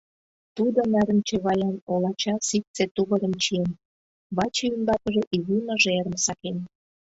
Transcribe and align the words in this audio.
Тудо 0.55 0.79
нарынче 0.93 1.35
ваян 1.45 1.75
олача 1.93 2.33
ситце 2.47 2.83
тувырым 2.95 3.33
чиен, 3.43 3.71
ваче 4.35 4.65
ӱмбакыже 4.75 5.23
изи 5.35 5.57
мыжерым 5.67 6.15
сакен; 6.25 6.57